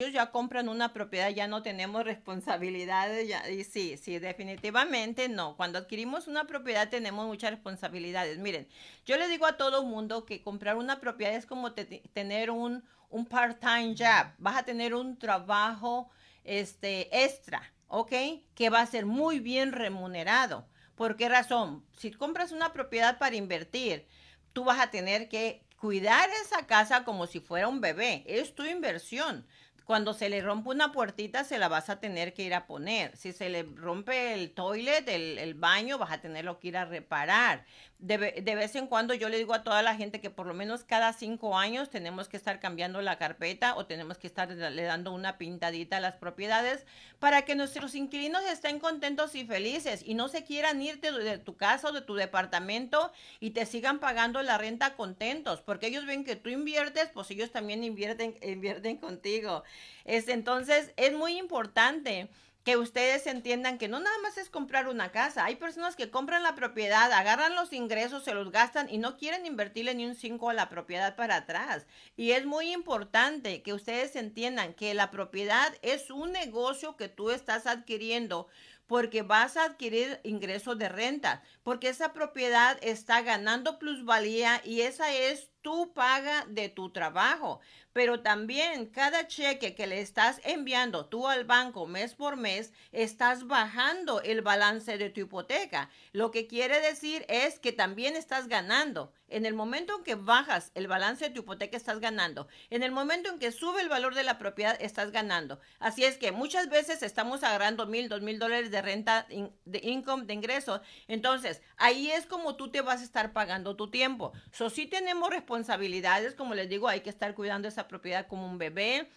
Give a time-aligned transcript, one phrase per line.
[0.00, 3.26] ellos ya compran una propiedad, ya no tenemos responsabilidades.
[3.26, 5.56] Ya, y sí, sí, definitivamente no.
[5.56, 8.38] Cuando adquirimos una propiedad tenemos muchas responsabilidades.
[8.38, 8.68] Miren,
[9.04, 13.26] yo le digo a todo mundo que comprar una propiedad es como tener un, un
[13.26, 14.32] part-time job.
[14.38, 16.08] Vas a tener un trabajo
[16.44, 18.12] este, extra, ¿ok?
[18.54, 20.68] Que va a ser muy bien remunerado.
[20.94, 21.84] ¿Por qué razón?
[21.96, 24.06] Si compras una propiedad para invertir,
[24.52, 28.22] tú vas a tener que cuidar esa casa como si fuera un bebé.
[28.28, 29.44] Es tu inversión.
[29.88, 33.16] Cuando se le rompe una puertita, se la vas a tener que ir a poner.
[33.16, 37.64] Si se le rompe el toilet, el, baño, vas a tenerlo que ir a reparar
[37.98, 40.84] de, vez en cuando yo le digo a toda la gente que por lo menos
[40.84, 45.12] cada cinco años tenemos que estar cambiando la carpeta o tenemos que estar le dando
[45.12, 46.86] una pintadita a las propiedades
[47.18, 51.56] para que nuestros inquilinos estén contentos y felices y no se quieran ir de, tu
[51.56, 53.10] casa o de tu departamento
[53.40, 57.50] y te sigan pagando la renta contentos porque ellos ven que tú inviertes, pues ellos
[57.50, 59.64] también invierten, invierten contigo.
[60.04, 62.28] Es, entonces es muy importante
[62.68, 65.46] que ustedes entiendan que no nada más es comprar una casa.
[65.46, 69.46] Hay personas que compran la propiedad, agarran los ingresos, se los gastan y no quieren
[69.46, 71.86] invertirle ni un 5 a la propiedad para atrás.
[72.14, 77.30] Y es muy importante que ustedes entiendan que la propiedad es un negocio que tú
[77.30, 78.48] estás adquiriendo
[78.88, 85.12] porque vas a adquirir ingresos de renta, porque esa propiedad está ganando plusvalía y esa
[85.12, 87.60] es tu paga de tu trabajo.
[87.92, 93.46] Pero también cada cheque que le estás enviando tú al banco mes por mes, estás
[93.46, 95.90] bajando el balance de tu hipoteca.
[96.12, 99.12] Lo que quiere decir es que también estás ganando.
[99.28, 102.46] En el momento en que bajas el balance de tu hipoteca, estás ganando.
[102.70, 105.60] En el momento en que sube el valor de la propiedad, estás ganando.
[105.80, 110.24] Así es que muchas veces estamos agarrando mil, dos mil dólares de renta, de income,
[110.24, 110.80] de ingreso.
[111.06, 114.32] Entonces, ahí es como tú te vas a estar pagando tu tiempo.
[114.52, 118.58] So, sí tenemos responsabilidades, como les digo, hay que estar cuidando esa propiedad como un
[118.58, 119.08] bebé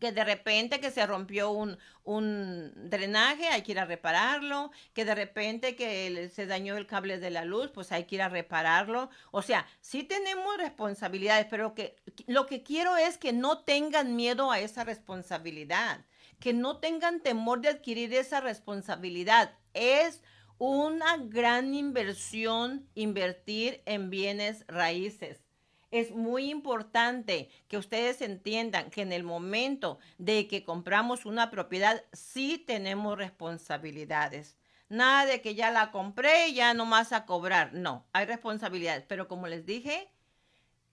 [0.00, 5.04] que de repente que se rompió un, un, drenaje, hay que ir a repararlo, que
[5.04, 8.28] de repente que se dañó el cable de la luz, pues hay que ir a
[8.28, 9.10] repararlo.
[9.30, 11.96] O sea, sí tenemos responsabilidades, pero que
[12.26, 16.04] lo que quiero es que no tengan miedo a esa responsabilidad,
[16.42, 19.56] que no tengan temor de adquirir esa responsabilidad.
[19.72, 20.22] Es
[20.58, 25.42] una gran inversión invertir en bienes raíces
[25.92, 32.02] es muy importante que ustedes entiendan que en el momento de que compramos una propiedad,
[32.14, 34.56] sí tenemos responsabilidades.
[34.88, 37.74] Nada de que ya la compré y ya no más a cobrar.
[37.74, 39.04] No, hay responsabilidades.
[39.06, 40.10] Pero como les dije,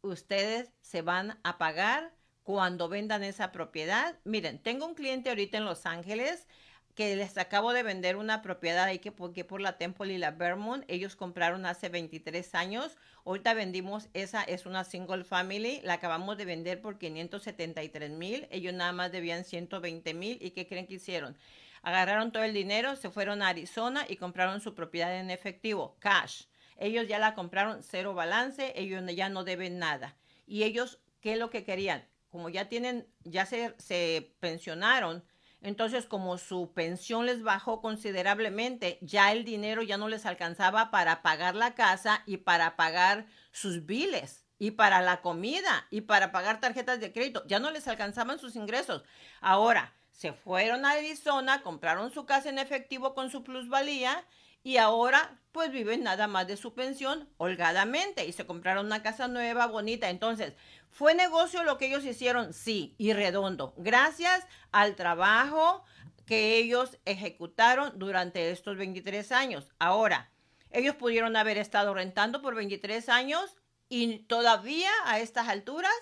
[0.00, 2.15] ustedes se van a pagar
[2.46, 4.14] cuando vendan esa propiedad.
[4.22, 6.46] Miren, tengo un cliente ahorita en Los Ángeles
[6.94, 10.30] que les acabo de vender una propiedad ahí que porque por la Temple y la
[10.30, 10.84] Vermont.
[10.86, 12.98] Ellos compraron hace 23 años.
[13.24, 15.80] Ahorita vendimos, esa es una single family.
[15.82, 18.46] La acabamos de vender por 573 mil.
[18.52, 20.38] Ellos nada más debían 120 mil.
[20.40, 21.36] ¿Y qué creen que hicieron?
[21.82, 26.44] Agarraron todo el dinero, se fueron a Arizona y compraron su propiedad en efectivo, cash.
[26.76, 30.14] Ellos ya la compraron cero balance, ellos ya no deben nada.
[30.46, 32.06] Y ellos, ¿qué es lo que querían?
[32.30, 35.24] Como ya tienen, ya se, se pensionaron,
[35.66, 41.22] entonces, como su pensión les bajó considerablemente, ya el dinero ya no les alcanzaba para
[41.22, 46.60] pagar la casa y para pagar sus biles y para la comida y para pagar
[46.60, 47.42] tarjetas de crédito.
[47.48, 49.02] Ya no les alcanzaban sus ingresos.
[49.40, 54.24] Ahora, se fueron a Arizona, compraron su casa en efectivo con su plusvalía
[54.62, 59.28] y ahora pues viven nada más de su pensión holgadamente y se compraron una casa
[59.28, 60.10] nueva, bonita.
[60.10, 60.54] Entonces,
[60.96, 62.54] ¿Fue negocio lo que ellos hicieron?
[62.54, 63.74] Sí, y redondo.
[63.76, 65.84] Gracias al trabajo
[66.24, 69.74] que ellos ejecutaron durante estos 23 años.
[69.78, 70.32] Ahora,
[70.70, 73.58] ellos pudieron haber estado rentando por 23 años
[73.90, 75.92] y todavía a estas alturas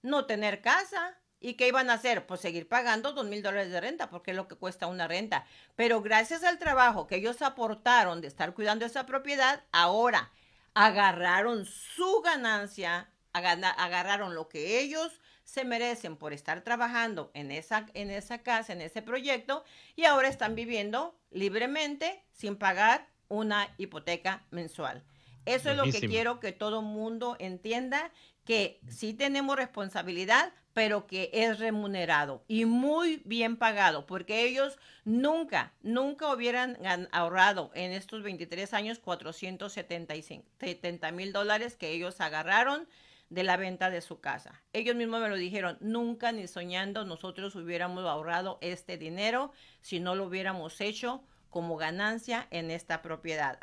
[0.00, 1.20] no tener casa.
[1.40, 2.26] ¿Y qué iban a hacer?
[2.26, 5.46] Pues seguir pagando dos mil dólares de renta, porque es lo que cuesta una renta.
[5.74, 10.30] Pero gracias al trabajo que ellos aportaron de estar cuidando esa propiedad, ahora
[10.74, 18.10] agarraron su ganancia agarraron lo que ellos se merecen por estar trabajando en esa, en
[18.10, 19.64] esa casa, en ese proyecto,
[19.96, 25.02] y ahora están viviendo libremente sin pagar una hipoteca mensual.
[25.46, 28.10] Eso es lo que quiero que todo mundo entienda,
[28.50, 35.72] que sí tenemos responsabilidad, pero que es remunerado y muy bien pagado, porque ellos nunca,
[35.82, 36.76] nunca hubieran
[37.12, 42.88] ahorrado en estos 23 años 470 mil dólares que ellos agarraron
[43.28, 44.60] de la venta de su casa.
[44.72, 50.16] Ellos mismos me lo dijeron, nunca ni soñando nosotros hubiéramos ahorrado este dinero si no
[50.16, 53.60] lo hubiéramos hecho como ganancia en esta propiedad.